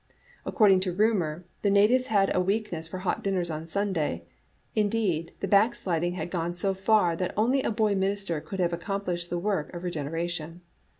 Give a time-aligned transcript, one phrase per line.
[0.25, 4.23] * According to rumor, the natives had a weakness for hot dinners on Sunday;
[4.73, 8.73] in deed, the backsliding had gone so far that only a boy minister could have
[8.73, 10.61] accomplished the work of regener ation.